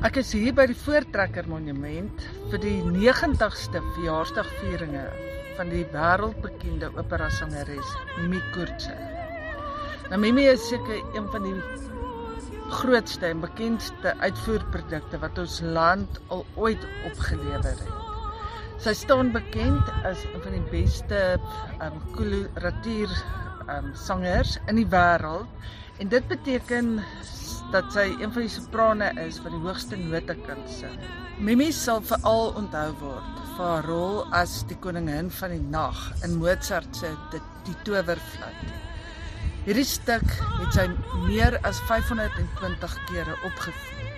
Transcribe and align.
Ek 0.00 0.16
is 0.16 0.30
hier 0.32 0.54
by 0.56 0.64
die 0.64 0.74
Voortrekker 0.80 1.44
Monument 1.44 2.22
vir 2.48 2.60
die 2.62 2.78
90ste 2.88 3.82
verjaarsdagvieringe 3.98 5.02
van 5.58 5.68
die 5.68 5.82
wêreldbekende 5.92 6.88
opera 6.96 7.26
sangeres 7.36 7.90
Mimi 8.14 8.40
Kurtse. 8.54 8.94
Nou 10.08 10.16
Mimi 10.22 10.46
is 10.48 10.64
seker 10.70 11.02
een 11.12 11.28
van 11.34 11.44
die 11.44 11.52
grootste 12.78 13.28
en 13.28 13.44
bekendste 13.44 14.14
uitvoerprodukte 14.24 15.20
wat 15.20 15.42
ons 15.44 15.58
land 15.76 16.20
al 16.32 16.46
ooit 16.56 16.86
opgelewer 17.10 17.68
het. 17.68 17.84
Sy 18.80 18.96
staan 19.02 19.34
bekend 19.36 19.92
as 20.00 20.24
een 20.30 20.40
van 20.46 20.56
die 20.56 20.68
beste 20.72 21.20
um 21.76 22.00
koloratuur 22.16 23.12
um 23.76 23.92
sangers 24.08 24.56
in 24.64 24.80
die 24.80 24.88
wêreld 24.96 26.00
en 26.00 26.08
dit 26.08 26.32
beteken 26.32 26.96
dat 27.72 27.92
sy 27.94 28.06
een 28.18 28.32
van 28.34 28.42
die 28.42 28.52
soprane 28.52 29.10
is 29.22 29.38
wat 29.44 29.54
die 29.54 29.62
hoogste 29.62 29.98
note 30.00 30.34
kan 30.46 30.60
sing. 30.70 30.96
Mimi 31.40 31.70
sal 31.72 32.02
veral 32.04 32.52
onthou 32.58 32.88
word 33.00 33.40
vir 33.56 33.64
haar 33.64 33.86
rol 33.88 34.18
as 34.36 34.60
die 34.68 34.76
koningin 34.82 35.30
van 35.38 35.54
die 35.54 35.62
nag 35.72 36.00
in 36.26 36.38
Mozart 36.40 36.96
se 36.96 37.12
Die, 37.32 37.40
die 37.68 37.76
Towerfluit. 37.86 38.74
Hierdie 39.66 39.86
stuk 39.86 40.26
het 40.58 40.76
sy 40.76 40.86
meer 41.26 41.58
as 41.68 41.80
520 41.88 42.96
kere 43.10 43.36
opgevoer 43.48 44.10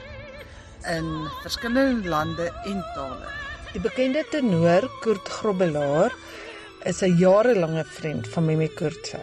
in 0.93 1.09
verskillende 1.43 2.09
lande 2.09 2.49
en 2.67 2.83
tale. 2.95 3.31
Die 3.73 3.83
bekende 3.83 4.25
tenor 4.31 4.89
Kurt 5.03 5.29
Grobbelaar 5.29 6.15
is 6.85 7.03
'n 7.03 7.17
jarelange 7.19 7.85
vriend 7.85 8.29
van 8.29 8.45
Mimi 8.45 8.69
Kurtse 8.69 9.21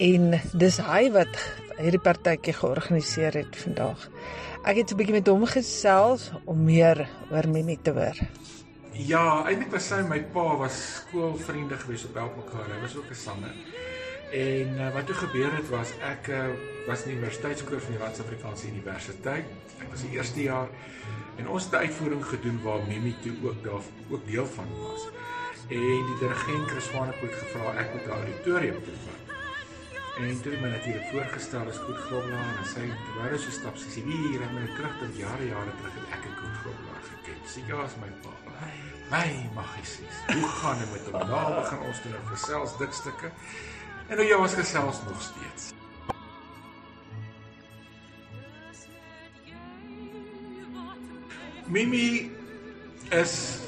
en 0.00 0.40
dis 0.52 0.76
hy 0.76 1.10
wat 1.12 1.34
hierdie 1.78 2.00
partytjie 2.02 2.54
georganiseer 2.54 3.34
het 3.40 3.56
vandag. 3.56 4.08
Ek 4.64 4.76
het 4.76 4.90
'n 4.92 4.96
bietjie 4.96 5.14
met 5.14 5.26
hom 5.28 5.46
gesels 5.46 6.30
om 6.44 6.64
meer 6.64 7.08
oor 7.30 7.48
Mimi 7.48 7.78
te 7.82 7.90
hoor. 7.90 8.16
Ja, 8.92 9.44
eintlik 9.46 9.72
was 9.72 9.88
sy 9.88 10.02
my 10.02 10.20
pa 10.22 10.56
was 10.56 10.76
skoolvriende 10.94 11.76
gewees 11.76 12.04
op 12.04 12.14
Helpmekaar. 12.14 12.68
Hy 12.74 12.80
was 12.80 12.96
ook 12.96 13.10
'n 13.10 13.14
sanger. 13.14 13.54
En 14.32 14.68
uh, 14.78 14.92
wat 14.94 15.06
toe 15.06 15.14
gebeur 15.14 15.52
het 15.56 15.68
was 15.68 15.90
ek 16.02 16.28
uh, 16.28 16.46
was 16.86 17.02
in 17.02 17.08
die 17.08 17.18
universiteitskoor 17.18 17.80
van 17.80 17.92
die 17.92 18.00
Suid-Afrikaanse 18.00 18.66
Universiteit. 18.66 19.44
Ek 19.78 19.90
was 19.90 20.00
die 20.00 20.10
eerste 20.16 20.42
jaar 20.42 20.68
en 21.36 21.48
ons 21.48 21.64
het 21.64 21.72
'n 21.72 21.76
uitvoering 21.76 22.24
gedoen 22.24 22.62
waar 22.62 22.80
Mimi 22.88 23.14
toe 23.22 23.34
ook 23.42 23.64
daar 23.64 23.82
ook 24.10 24.26
deel 24.26 24.46
van 24.46 24.68
was. 24.78 25.02
En 25.68 26.04
die 26.08 26.18
dirigent 26.20 26.70
Chris 26.70 26.84
van 26.84 27.06
der 27.06 27.18
Poort 27.18 27.34
gevra 27.34 27.74
ek 27.80 27.92
moet 27.92 28.04
die 28.04 28.12
auditorium 28.12 28.78
toe 28.84 28.98
vat. 29.04 29.33
En 30.14 30.42
toe 30.42 30.56
my 30.60 30.68
natuurlik 30.68 31.06
voorgestel 31.10 31.68
as 31.68 31.78
Koet 31.84 31.96
Groblaar 31.96 32.58
en 32.58 32.66
sy 32.70 32.84
wou 33.16 33.38
so 33.38 33.50
stap 33.50 33.78
sy 33.82 33.88
sê 33.90 34.02
wie 34.06 34.18
hier 34.28 34.44
het 34.44 34.52
my 34.54 34.62
terug 34.76 34.92
tot 35.00 35.16
jare 35.18 35.48
jare 35.48 35.72
terug 35.80 35.96
het 35.98 36.12
ek 36.18 36.28
'n 36.28 36.36
Koet 36.38 36.58
Groblaar 36.60 37.02
geken. 37.08 37.40
Sy 37.50 37.62
ja 37.66 37.82
is 37.84 37.96
my 38.02 38.10
pa. 38.22 38.34
My 39.10 39.50
magies. 39.54 39.98
Hoe 40.26 40.48
gaan 40.48 40.78
dit 40.78 40.92
met 40.92 41.04
hom? 41.10 41.28
Nou 41.28 41.54
begin 41.54 41.78
ons 41.78 42.00
toe 42.00 42.10
nou 42.10 42.22
gesels 42.30 42.76
dik 42.78 42.92
stukke. 42.92 43.30
En 44.08 44.16
nou 44.16 44.28
ja, 44.28 44.38
ons 44.38 44.54
gesels 44.54 44.98
nog 45.08 45.22
steeds. 45.22 45.72
Mimi 51.66 52.30
is 53.10 53.58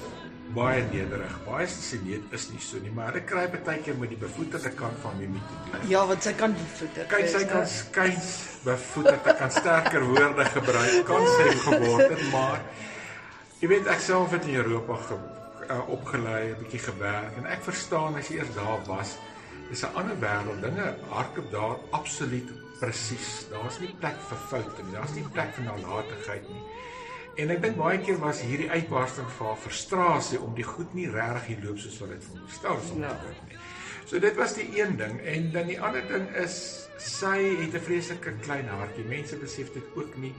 baie 0.56 0.82
nederig. 0.88 1.36
Baie 1.46 1.66
sineet 1.70 2.32
is 2.36 2.48
nie 2.52 2.60
so 2.64 2.80
nie, 2.82 2.92
maar 2.96 3.16
ek 3.18 3.28
kry 3.30 3.44
baie 3.52 3.78
keer 3.84 3.96
met 4.00 4.12
die 4.12 4.18
bevoeterde 4.20 4.72
kant 4.78 4.98
van 5.04 5.16
Mimi 5.20 5.42
te 5.44 5.60
doen. 5.70 5.86
Ja, 5.92 6.02
want 6.08 6.24
sy 6.26 6.32
kan 6.38 6.56
bevoeter. 6.56 7.08
Kyk, 7.12 7.28
sy 7.34 7.44
kan 7.50 7.68
skuins 7.70 8.32
bevoeterd, 8.64 9.22
sy 9.28 9.36
kan 9.42 9.54
sterker 9.54 10.06
woorde 10.10 10.48
gebruik, 10.56 10.98
kan 11.08 11.30
sê 11.36 11.48
geword 11.66 12.04
het, 12.16 12.26
maar 12.32 12.60
jy 13.62 13.72
weet 13.72 13.90
ek 13.94 14.04
self 14.04 14.34
het 14.36 14.48
in 14.48 14.58
Europa 14.62 14.98
ge, 15.08 15.18
uh, 15.68 15.80
opgelei, 15.96 16.42
'n 16.52 16.60
bietjie 16.62 16.82
gewerk 16.88 17.40
en 17.40 17.46
ek 17.46 17.64
verstaan 17.66 18.16
as 18.16 18.28
jy 18.30 18.40
eers 18.40 18.54
daar 18.56 18.84
was, 18.86 19.16
dis 19.70 19.82
'n 19.82 19.94
ander 19.94 20.16
wêreld. 20.20 20.62
Dinge 20.62 20.94
hardloop 21.10 21.50
daar 21.50 21.76
absoluut 21.90 22.48
presies. 22.80 23.46
Daar's 23.50 23.78
nie 23.80 23.94
plek 24.00 24.18
vir 24.28 24.38
foute 24.50 24.82
nie. 24.84 24.92
Daar's 24.92 25.14
nie 25.16 25.24
plek 25.32 25.54
vir 25.56 25.64
nalatigheid 25.64 26.48
nie. 26.48 26.62
En 27.36 27.50
ek 27.52 27.58
dink 27.60 27.76
baie 27.76 27.98
keer 28.00 28.16
was 28.22 28.38
hierdie 28.41 28.70
uitbarsting 28.72 29.26
van 29.36 29.58
frustrasie 29.60 30.38
om 30.41 30.54
die 30.56 30.64
goed 30.64 30.94
nie 30.97 31.08
regtig 31.12 31.64
loop 31.64 31.80
soos 31.82 31.98
wat 32.00 32.14
dit 32.14 32.24
veronderstel 32.24 32.78
is 32.80 32.92
om 32.94 33.02
te 33.04 33.16
doen 33.24 33.41
nie. 33.50 33.58
So 34.06 34.20
dit 34.22 34.38
was 34.38 34.54
die 34.56 34.69
een 34.78 34.97
ding 34.97 35.19
en 35.20 35.50
dan 35.52 35.69
die 35.69 35.80
ander 35.82 36.06
ding 36.08 36.24
is 36.41 36.56
sy 37.02 37.36
het 37.60 37.74
'n 37.74 37.84
vreeslike 37.88 38.32
klein 38.41 38.69
hartjie. 38.69 39.04
Mense 39.04 39.36
besef 39.36 39.72
dit 39.72 39.84
ook 39.97 40.16
nie. 40.16 40.32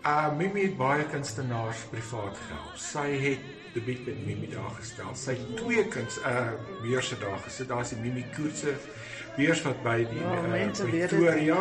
Uh 0.00 0.30
Mimi 0.32 0.62
het 0.64 0.76
baie 0.78 1.04
kunstenaars 1.12 1.82
privaat 1.92 2.38
gehelp. 2.46 2.76
Sy 2.80 3.02
het 3.20 3.42
debuut 3.74 4.06
met 4.06 4.22
Mimi 4.24 4.48
daar 4.48 4.70
gestel. 4.78 5.10
Sy 5.12 5.34
het 5.36 5.50
twee 5.58 5.84
kuns 5.92 6.16
uh 6.24 6.54
beurse 6.80 7.18
daar 7.20 7.36
gesit. 7.44 7.68
Daar's 7.68 7.92
die 7.92 7.98
Mimi 8.00 8.24
Koetse 8.32 8.72
beurs 9.36 9.60
wat 9.66 9.82
by 9.84 9.98
die 10.08 10.22
ja, 10.22 10.38
uh, 10.40 10.70
Pretoria 10.80 11.60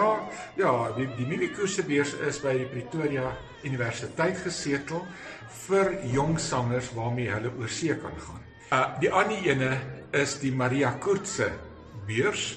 ja, 0.55 0.71
die 0.95 1.09
die 1.17 1.27
Mimi 1.27 1.51
Koetse 1.51 1.83
beurs 1.83 2.15
is 2.29 2.39
by 2.39 2.55
die 2.61 2.69
Pretoria 2.71 3.33
Universiteit 3.67 4.39
gesetel 4.45 5.03
vir 5.65 5.93
jong 6.15 6.39
sangers 6.39 6.93
waarmee 6.95 7.27
hulle 7.35 7.51
oor 7.59 7.75
see 7.75 7.99
kan 7.99 8.15
gaan. 8.23 8.41
Uh 8.71 8.85
die 9.03 9.11
ander 9.11 9.51
ene 9.51 9.73
is 10.15 10.39
die 10.39 10.55
Maria 10.55 10.95
Koortse 10.95 11.51
beurs. 12.07 12.53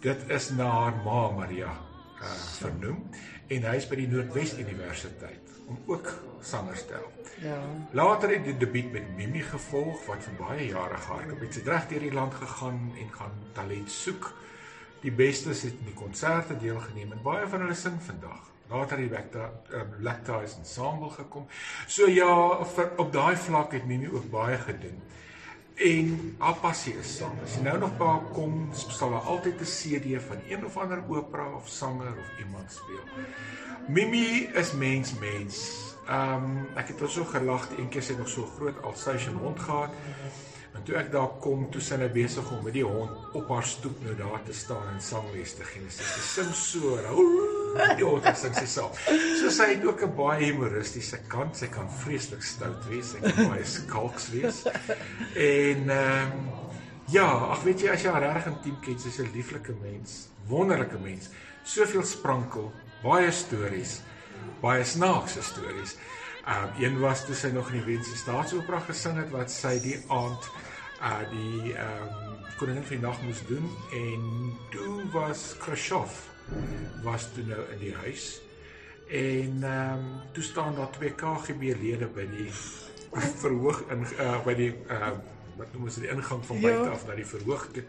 Dit 0.00 0.24
is 0.32 0.54
na 0.56 0.72
haar 0.72 1.00
ma 1.04 1.30
Maria 1.36 1.76
uh 2.16 2.36
vernoem 2.62 3.04
en 3.46 3.68
hy 3.70 3.76
is 3.78 3.86
by 3.90 3.98
die 4.00 4.08
Noordwes 4.10 4.56
Universiteit 4.58 5.52
om 5.66 5.78
ook 5.90 6.12
sangers 6.46 6.86
te 6.86 6.94
help. 6.94 7.30
Ja. 7.42 7.58
Later 7.90 8.30
het 8.30 8.44
die 8.46 8.56
debuut 8.56 8.92
met 8.92 9.08
Mimi 9.16 9.42
gevolg 9.44 10.04
wat 10.06 10.22
vir 10.24 10.36
baie 10.38 10.66
jare 10.68 10.98
gehardloop 11.02 11.42
het. 11.42 11.54
Sy 11.54 11.62
het 11.64 11.70
reg 11.72 11.88
deur 11.90 12.04
die 12.06 12.14
land 12.14 12.34
gegaan 12.34 12.78
en 13.00 13.10
gaan 13.12 13.38
talent 13.56 13.90
soek. 13.92 14.30
Die 15.02 15.12
bestes 15.12 15.64
het 15.66 15.74
in 15.80 15.90
die 15.90 15.98
konserte 15.98 16.56
deelgeneem 16.58 17.12
en 17.12 17.24
baie 17.24 17.48
van 17.50 17.66
hulle 17.66 17.76
sing 17.78 17.98
vandag. 18.02 18.46
Later 18.70 18.98
het 18.98 19.12
Vector 19.12 19.50
um, 19.78 19.92
Lactase 20.02 20.56
Ensemble 20.58 21.10
gekom. 21.14 21.44
So 21.86 22.08
ja, 22.10 22.30
vir, 22.74 22.90
op 22.98 23.12
daai 23.14 23.36
vlak 23.38 23.76
het 23.76 23.86
Mimi 23.86 24.08
ook 24.10 24.30
baie 24.30 24.58
gedoen. 24.58 24.98
En 25.76 26.36
haar 26.38 26.56
passie 26.56 26.94
is 26.96 27.16
sang. 27.18 27.34
As 27.44 27.58
jy 27.58 27.62
nou 27.66 27.74
nog 27.78 27.98
daar 28.00 28.22
kom, 28.32 28.54
sal 28.72 29.10
daar 29.12 29.26
altyd 29.28 29.60
'n 29.60 29.68
CD 29.68 30.16
van 30.24 30.38
een 30.48 30.64
of 30.64 30.76
ander 30.76 31.02
opera 31.08 31.52
of 31.52 31.68
sanger 31.68 32.14
of 32.16 32.38
iemand 32.38 32.72
speel. 32.72 33.04
Mimi 33.88 34.48
is 34.54 34.72
mens 34.72 35.18
mens. 35.18 35.56
Ehm 36.08 36.44
um, 36.44 36.66
ek 36.76 36.88
het 36.88 37.02
al 37.02 37.08
so 37.08 37.24
gelag 37.24 37.68
eendag 37.76 38.02
sy 38.02 38.14
nog 38.16 38.28
so 38.28 38.46
groot 38.56 38.82
Alsatian 38.82 39.36
hond 39.36 39.60
gehad. 39.60 39.90
En 40.72 40.82
toe 40.82 40.96
ek 40.96 41.12
daar 41.12 41.28
kom, 41.40 41.70
toe 41.70 41.80
sy 41.80 41.96
nou 41.96 42.08
besig 42.12 42.50
om 42.52 42.64
met 42.64 42.72
die 42.76 42.84
hond 42.84 43.34
op 43.34 43.48
haar 43.48 43.64
stoep 43.64 44.02
nou 44.04 44.16
daar 44.16 44.42
te 44.44 44.52
staan 44.52 44.88
en 44.94 45.00
sangles 45.00 45.54
te 45.54 45.64
gee. 45.64 45.88
Sy 45.88 46.20
sing 46.20 46.54
so. 46.54 46.96
Ooo, 47.12 47.45
Ja, 47.76 48.10
dit 48.24 48.38
sê 48.40 48.50
sy 48.54 48.66
self. 48.70 49.00
So 49.40 49.50
sy 49.54 49.68
het 49.74 49.84
ook 49.84 50.02
'n 50.06 50.14
baie 50.16 50.44
humoristiese 50.44 51.18
kant. 51.28 51.56
Sy 51.56 51.66
kan 51.66 51.88
vreeslik 52.02 52.42
stout 52.42 52.88
wees, 52.88 53.10
sy 53.10 53.20
kan 53.20 53.48
baie 53.50 53.64
skalks 53.64 54.30
wees. 54.30 54.62
En 55.34 55.90
ehm 55.90 56.32
um, 56.32 56.50
ja, 57.08 57.26
ag 57.26 57.62
weet 57.62 57.80
jy 57.80 57.90
as 57.92 58.02
jy 58.02 58.10
haar 58.10 58.22
reg 58.22 58.46
intiem 58.46 58.80
ken, 58.80 58.98
sy's 58.98 59.18
'n 59.20 59.30
lieflike 59.34 59.74
mens, 59.82 60.28
wonderlike 60.48 60.98
mens. 60.98 61.30
Soveel 61.64 62.02
sprankel, 62.02 62.72
baie 63.02 63.30
stories, 63.30 64.00
baie 64.60 64.84
snaakse 64.84 65.42
stories. 65.42 65.96
Ehm 66.46 66.64
um, 66.64 66.82
een 66.82 67.00
was 67.00 67.24
toe 67.26 67.34
sy 67.34 67.48
nog 67.48 67.70
in 67.70 67.82
die 67.82 67.94
Wense 67.94 68.16
Staatsopera 68.16 68.80
gesing 68.80 69.16
het 69.18 69.30
wat 69.30 69.50
sy 69.50 69.80
die 69.80 69.98
aand 70.08 70.50
uh 71.02 71.20
die 71.30 71.74
ehm 71.74 72.08
um, 72.08 72.36
koningin 72.56 72.84
van 72.84 72.96
die 72.96 73.06
nag 73.06 73.22
moes 73.22 73.42
doen 73.46 73.66
en 73.92 74.22
toe 74.70 75.04
was 75.12 75.56
Khrushchev 75.58 76.35
was 77.02 77.28
toe 77.34 77.44
nou 77.46 77.62
in 77.72 77.80
die 77.82 77.94
huis. 77.94 78.26
En 79.08 79.62
ehm 79.62 79.98
um, 79.98 80.04
toe 80.32 80.42
staan 80.42 80.74
daar 80.74 80.90
twee 80.90 81.14
KGB-lede 81.14 82.06
by 82.06 82.26
die 82.30 82.50
verhoog 83.42 83.84
in 83.90 84.06
uh, 84.18 84.38
by 84.44 84.54
die 84.58 84.72
uh, 84.90 85.14
wat 85.56 85.72
noem 85.72 85.88
ons 85.88 85.98
die 86.02 86.10
ingang 86.12 86.42
van 86.44 86.60
buite 86.60 86.84
ja. 86.84 86.94
af 86.94 87.06
na 87.06 87.16
die 87.18 87.26
verhoog 87.26 87.68
toe. 87.72 87.84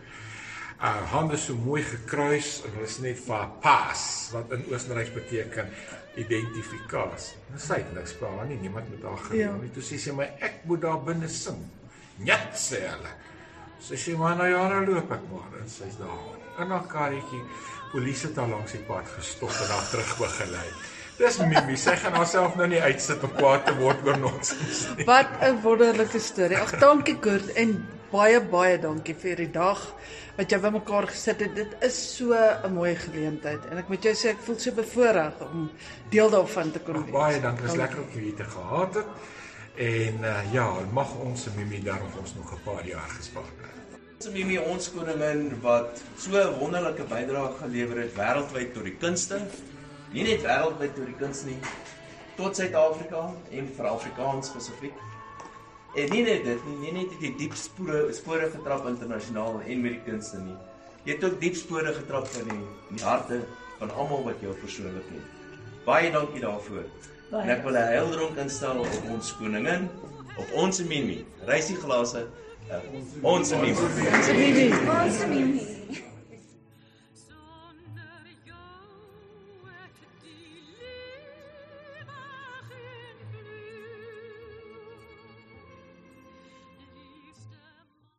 Uh 0.77 0.99
hande 1.11 1.37
so 1.41 1.55
mooi 1.57 1.81
gekruis 1.81 2.59
en 2.65 2.75
hulle 2.75 2.85
is 2.85 2.99
net 3.01 3.17
vir 3.25 3.47
pas 3.63 4.01
wat 4.35 4.51
in 4.53 4.67
Oostenryk 4.69 5.09
beteken 5.15 5.71
identifikasie. 6.21 7.39
Nou 7.49 7.61
sê 7.61 7.79
dit 7.81 7.95
niks 7.97 8.13
pa 8.19 8.29
nie, 8.45 8.59
niemand 8.61 8.89
moet 8.93 9.01
daar 9.01 9.17
gaan 9.25 9.37
ja. 9.37 9.55
nie. 9.57 9.71
Toe 9.73 9.85
sê 9.85 9.97
sy 10.01 10.13
my 10.13 10.29
ek 10.37 10.61
moet 10.69 10.83
daar 10.85 11.01
binne 11.05 11.29
sing. 11.33 11.57
Net 12.21 12.53
sê 12.61 12.83
hulle. 12.85 13.15
Sy 13.79 13.95
sê 13.95 14.17
maar 14.17 14.35
nou 14.35 14.47
ja, 14.49 14.67
nou 14.71 14.83
loop 14.85 15.11
ek 15.11 15.25
maar 15.31 15.57
en 15.61 15.67
sy's 15.69 15.97
daar. 16.01 16.21
In 16.57 16.71
haar 16.73 16.87
karretjie 16.89 17.41
polisie 17.91 18.29
het 18.29 18.39
haar 18.41 18.49
langs 18.49 18.71
die 18.73 18.83
pad 18.87 19.09
gestop 19.15 19.53
en 19.53 19.73
haar 19.73 19.89
terug 19.91 20.13
begelei. 20.17 20.69
Dis 21.17 21.37
Mimi, 21.41 21.73
sy 21.81 21.95
gaan 21.97 22.13
haarself 22.13 22.57
nou 22.59 22.67
nie 22.69 22.81
uitsit 22.81 23.23
om 23.25 23.31
kwaad 23.37 23.63
te 23.65 23.73
word 23.79 24.03
oor 24.05 24.19
nonsens 24.21 24.83
nie. 24.97 25.05
Wat 25.05 25.29
'n 25.41 25.61
wonderlike 25.63 26.19
storie. 26.19 26.57
Ag, 26.57 26.77
dankie 26.79 27.17
Kurt 27.17 27.53
en 27.57 27.73
baie 28.11 28.39
baie 28.41 28.77
dankie 28.77 29.15
vir 29.15 29.35
die 29.35 29.51
dag 29.51 29.81
wat 30.37 30.51
jy 30.51 30.59
bymekaar 30.61 31.07
gesit 31.09 31.41
het. 31.41 31.55
Dit 31.55 31.73
is 31.81 31.97
so 32.17 32.33
'n 32.33 32.73
mooi 32.73 32.95
geleentheid 32.95 33.65
en 33.71 33.77
ek 33.77 33.89
moet 33.89 34.03
jou 34.03 34.13
sê 34.13 34.29
ek 34.29 34.45
voel 34.45 34.59
so 34.59 34.71
bevoorreg 34.71 35.41
om 35.41 35.71
deel 36.09 36.29
daarvan 36.29 36.71
te 36.71 36.79
kon 36.79 37.03
wees. 37.03 37.11
Baie 37.11 37.41
dankie. 37.41 37.63
Dit 37.63 37.71
is 37.71 37.77
lekker 37.77 37.99
om 38.01 38.09
hier 38.13 38.35
te 38.35 38.43
gehad 38.43 38.93
het. 38.93 39.05
En 39.77 40.19
uh, 40.21 40.53
ja, 40.53 40.65
mag 40.89 41.11
ons 41.21 41.43
Mimi 41.55 41.83
daarom 41.83 42.09
ons 42.19 42.33
nog 42.33 42.53
'n 42.53 42.63
paar 42.63 42.87
jaar 42.87 43.09
gespaar 43.09 43.43
het. 43.61 43.99
Ons 44.17 44.33
Mimi 44.33 44.57
ons 44.57 44.91
koningin 44.91 45.61
wat 45.61 46.01
so 46.17 46.31
'n 46.33 46.57
wonderlike 46.59 47.03
bydrae 47.03 47.51
gelewer 47.59 47.97
het 48.01 48.13
wêreldwyd 48.13 48.73
tot 48.73 48.83
die 48.83 48.97
kunste. 48.97 49.37
Nie 50.11 50.23
net 50.23 50.41
wêreldwyd 50.41 50.95
tot 50.95 51.05
die 51.05 51.15
kuns 51.15 51.43
nie, 51.43 51.59
tot 52.35 52.55
Suid-Afrika 52.55 53.33
en 53.51 53.69
vir 53.77 53.85
Afrikaans 53.85 54.47
spesifiek. 54.47 54.97
En 55.95 56.09
nie 56.09 56.23
net 56.23 56.43
dit 56.43 56.65
nie, 56.65 56.77
nie 56.77 56.91
net 56.91 57.19
die 57.19 57.35
diep 57.37 57.53
spore 57.53 58.13
spore 58.13 58.49
getrap 58.49 58.87
internasionaal 58.87 59.61
en 59.61 59.81
met 59.81 59.91
die 59.91 60.03
kunste 60.11 60.37
nie. 60.37 60.57
Jy 61.03 61.13
het 61.13 61.23
ook 61.23 61.39
diep 61.39 61.55
spore 61.55 61.93
getrap 61.93 62.27
in 62.41 62.49
die, 62.49 62.65
in 62.89 62.95
die 62.95 63.05
harte 63.05 63.43
van 63.77 63.93
almal 63.93 64.23
wat 64.23 64.41
jou 64.41 64.53
persoonlik 64.53 65.05
ken. 65.05 65.36
Baie 65.87 66.11
dankie 66.11 66.39
daarvoor. 66.43 66.83
Baie. 67.31 67.43
En 67.43 67.49
ek 67.55 67.63
wil 67.63 67.77
'n 67.79 67.87
heildronk 67.93 68.37
instel 68.43 68.79
op 68.79 69.03
ons 69.13 69.35
koningin, 69.39 69.87
op 70.37 70.49
ons 70.53 70.83
Mimi. 70.83 71.25
Reisie 71.45 71.75
glase. 71.75 72.27
Uh, 72.67 72.75
ons 73.21 73.49
Mimi. 73.55 73.71
Ons 73.71 74.27
Mimi. 74.27 74.67
Ons 75.05 75.25
Mimi. 75.31 76.03